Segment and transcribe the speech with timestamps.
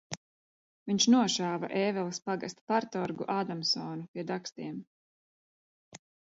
[0.91, 4.83] Viņš nošāva Ēveles pagasta partorgu Ādamsonu pie Dakstiem.